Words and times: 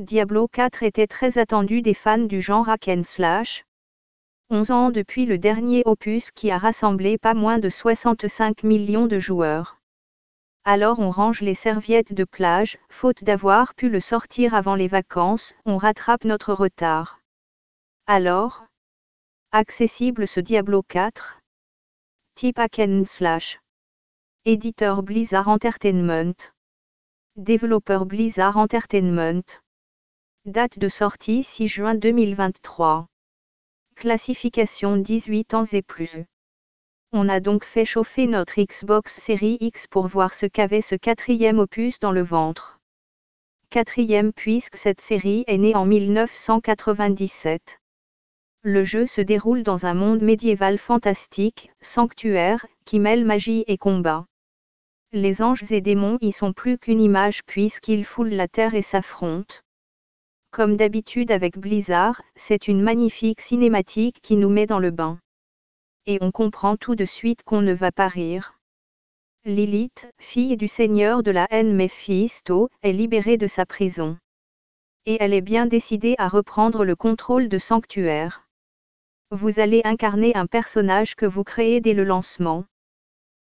Diablo 0.00 0.48
4 0.48 0.82
était 0.82 1.06
très 1.06 1.36
attendu 1.36 1.82
des 1.82 1.92
fans 1.92 2.16
du 2.16 2.40
genre 2.40 2.70
hack 2.70 2.88
and 2.88 3.02
slash. 3.04 3.66
11 4.48 4.70
ans 4.70 4.90
depuis 4.90 5.26
le 5.26 5.36
dernier 5.36 5.82
opus 5.84 6.30
qui 6.30 6.50
a 6.50 6.56
rassemblé 6.56 7.18
pas 7.18 7.34
moins 7.34 7.58
de 7.58 7.68
65 7.68 8.62
millions 8.62 9.06
de 9.06 9.18
joueurs. 9.18 9.78
Alors 10.64 11.00
on 11.00 11.10
range 11.10 11.42
les 11.42 11.54
serviettes 11.54 12.14
de 12.14 12.24
plage, 12.24 12.78
faute 12.88 13.22
d'avoir 13.24 13.74
pu 13.74 13.90
le 13.90 14.00
sortir 14.00 14.54
avant 14.54 14.74
les 14.74 14.88
vacances, 14.88 15.52
on 15.66 15.76
rattrape 15.76 16.24
notre 16.24 16.54
retard. 16.54 17.20
Alors 18.06 18.64
Accessible 19.52 20.26
ce 20.26 20.40
Diablo 20.40 20.82
4 20.82 21.42
Type 22.36 22.58
hack 22.58 22.78
and 22.78 23.02
slash. 23.04 23.60
Éditeur 24.46 25.02
Blizzard 25.02 25.48
Entertainment. 25.48 26.52
Développeur 27.36 28.06
Blizzard 28.06 28.56
Entertainment. 28.56 29.60
Date 30.46 30.78
de 30.78 30.88
sortie 30.88 31.42
6 31.42 31.68
juin 31.68 31.94
2023. 31.94 33.08
Classification 33.94 34.96
18 34.96 35.52
ans 35.52 35.66
et 35.70 35.82
plus. 35.82 36.24
On 37.12 37.28
a 37.28 37.40
donc 37.40 37.62
fait 37.62 37.84
chauffer 37.84 38.26
notre 38.26 38.58
Xbox 38.58 39.20
Series 39.20 39.58
X 39.60 39.86
pour 39.86 40.06
voir 40.06 40.32
ce 40.32 40.46
qu'avait 40.46 40.80
ce 40.80 40.94
quatrième 40.94 41.58
opus 41.58 42.00
dans 42.00 42.10
le 42.10 42.22
ventre. 42.22 42.80
Quatrième 43.68 44.32
puisque 44.32 44.78
cette 44.78 45.02
série 45.02 45.44
est 45.46 45.58
née 45.58 45.74
en 45.74 45.84
1997. 45.84 47.78
Le 48.62 48.82
jeu 48.82 49.06
se 49.06 49.20
déroule 49.20 49.62
dans 49.62 49.84
un 49.84 49.92
monde 49.92 50.22
médiéval 50.22 50.78
fantastique, 50.78 51.70
sanctuaire, 51.82 52.64
qui 52.86 52.98
mêle 52.98 53.26
magie 53.26 53.64
et 53.66 53.76
combat. 53.76 54.24
Les 55.12 55.42
anges 55.42 55.70
et 55.70 55.82
démons 55.82 56.16
y 56.22 56.32
sont 56.32 56.54
plus 56.54 56.78
qu'une 56.78 57.02
image 57.02 57.44
puisqu'ils 57.44 58.06
foulent 58.06 58.30
la 58.30 58.48
terre 58.48 58.74
et 58.74 58.80
s'affrontent. 58.80 59.56
Comme 60.52 60.76
d'habitude 60.76 61.30
avec 61.30 61.58
Blizzard, 61.58 62.22
c'est 62.34 62.66
une 62.66 62.82
magnifique 62.82 63.40
cinématique 63.40 64.20
qui 64.20 64.34
nous 64.34 64.48
met 64.48 64.66
dans 64.66 64.80
le 64.80 64.90
bain. 64.90 65.20
Et 66.06 66.18
on 66.20 66.32
comprend 66.32 66.76
tout 66.76 66.96
de 66.96 67.04
suite 67.04 67.44
qu'on 67.44 67.62
ne 67.62 67.72
va 67.72 67.92
pas 67.92 68.08
rire. 68.08 68.58
Lilith, 69.44 70.10
fille 70.18 70.56
du 70.56 70.66
seigneur 70.66 71.22
de 71.22 71.30
la 71.30 71.46
haine 71.50 71.72
Mephisto, 71.72 72.68
est 72.82 72.92
libérée 72.92 73.36
de 73.36 73.46
sa 73.46 73.64
prison. 73.64 74.18
Et 75.06 75.18
elle 75.20 75.34
est 75.34 75.40
bien 75.40 75.66
décidée 75.66 76.16
à 76.18 76.26
reprendre 76.26 76.84
le 76.84 76.96
contrôle 76.96 77.48
de 77.48 77.58
Sanctuaire. 77.58 78.44
Vous 79.30 79.60
allez 79.60 79.82
incarner 79.84 80.34
un 80.34 80.46
personnage 80.46 81.14
que 81.14 81.26
vous 81.26 81.44
créez 81.44 81.80
dès 81.80 81.94
le 81.94 82.02
lancement. 82.02 82.64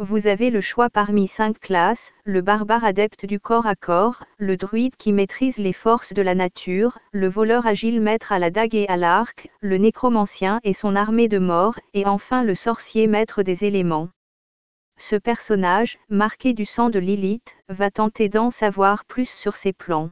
Vous 0.00 0.28
avez 0.28 0.50
le 0.50 0.60
choix 0.60 0.90
parmi 0.90 1.26
cinq 1.26 1.58
classes, 1.58 2.12
le 2.22 2.40
barbare 2.40 2.84
adepte 2.84 3.26
du 3.26 3.40
corps 3.40 3.66
à 3.66 3.74
corps, 3.74 4.22
le 4.38 4.56
druide 4.56 4.94
qui 4.94 5.12
maîtrise 5.12 5.58
les 5.58 5.72
forces 5.72 6.12
de 6.12 6.22
la 6.22 6.36
nature, 6.36 7.00
le 7.10 7.28
voleur 7.28 7.66
agile 7.66 8.00
maître 8.00 8.30
à 8.30 8.38
la 8.38 8.52
dague 8.52 8.76
et 8.76 8.86
à 8.86 8.96
l'arc, 8.96 9.48
le 9.60 9.76
nécromancien 9.76 10.60
et 10.62 10.72
son 10.72 10.94
armée 10.94 11.26
de 11.26 11.38
mort, 11.38 11.80
et 11.94 12.06
enfin 12.06 12.44
le 12.44 12.54
sorcier 12.54 13.08
maître 13.08 13.42
des 13.42 13.64
éléments. 13.64 14.08
Ce 14.98 15.16
personnage, 15.16 15.98
marqué 16.08 16.52
du 16.52 16.64
sang 16.64 16.90
de 16.90 17.00
Lilith, 17.00 17.56
va 17.68 17.90
tenter 17.90 18.28
d'en 18.28 18.52
savoir 18.52 19.04
plus 19.04 19.28
sur 19.28 19.56
ses 19.56 19.72
plans. 19.72 20.10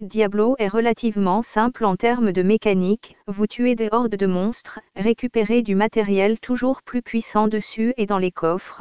Diablo 0.00 0.54
est 0.58 0.68
relativement 0.68 1.42
simple 1.42 1.84
en 1.84 1.94
termes 1.94 2.32
de 2.32 2.42
mécanique, 2.42 3.18
vous 3.26 3.46
tuez 3.46 3.74
des 3.74 3.90
hordes 3.92 4.16
de 4.16 4.26
monstres, 4.26 4.80
récupérez 4.96 5.60
du 5.60 5.74
matériel 5.74 6.40
toujours 6.40 6.80
plus 6.82 7.02
puissant 7.02 7.48
dessus 7.48 7.92
et 7.98 8.06
dans 8.06 8.16
les 8.16 8.30
coffres. 8.30 8.80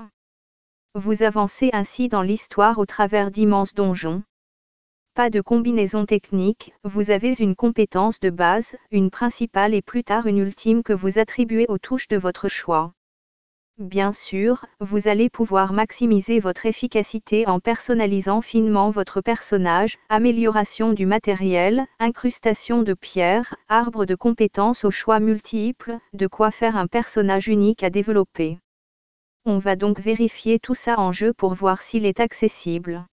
Vous 0.96 1.22
avancez 1.22 1.72
ainsi 1.74 2.08
dans 2.08 2.22
l'histoire 2.22 2.78
au 2.80 2.86
travers 2.86 3.32
d'immenses 3.32 3.74
donjons. 3.74 4.24
Pas 5.14 5.30
de 5.30 5.42
combinaison 5.42 6.06
technique, 6.06 6.74
vous 6.86 7.12
avez 7.12 7.34
une 7.34 7.58
compétence 7.58 8.22
de 8.22 8.30
base, 8.30 8.78
une 8.90 9.10
principale 9.10 9.74
et 9.74 9.82
plus 9.82 10.06
tard 10.06 10.26
une 10.26 10.38
ultime 10.38 10.84
que 10.84 10.94
vous 10.94 11.20
attribuez 11.20 11.66
aux 11.68 11.80
touches 11.80 12.08
de 12.08 12.16
votre 12.16 12.48
choix. 12.48 12.94
Bien 13.80 14.12
sûr, 14.12 14.66
vous 14.82 15.08
allez 15.08 15.30
pouvoir 15.30 15.72
maximiser 15.72 16.42
votre 16.42 16.66
efficacité 16.66 17.48
en 17.48 17.62
personnalisant 17.62 18.42
finement 18.42 18.90
votre 18.90 19.22
personnage, 19.22 19.98
amélioration 20.10 20.92
du 20.92 21.06
matériel, 21.06 21.86
incrustation 21.98 22.84
de 22.84 22.94
pierres, 22.94 23.56
arbre 23.70 24.04
de 24.04 24.16
compétences 24.16 24.84
aux 24.84 24.92
choix 24.92 25.22
multiples, 25.22 25.98
de 26.12 26.28
quoi 26.28 26.52
faire 26.52 26.76
un 26.76 26.88
personnage 26.88 27.48
unique 27.48 27.82
à 27.82 27.90
développer. 27.90 28.60
On 29.46 29.60
va 29.60 29.78
donc 29.78 30.02
vérifier 30.02 30.60
tout 30.60 30.76
ça 30.76 31.00
en 31.00 31.14
jeu 31.14 31.32
pour 31.32 31.54
voir 31.54 31.82
s'il 31.82 32.06
est 32.06 32.20
accessible. 32.20 33.06